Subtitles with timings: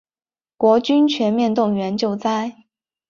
[0.57, 2.65] 国军全面动员救灾